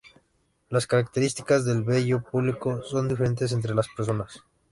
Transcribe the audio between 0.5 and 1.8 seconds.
Las características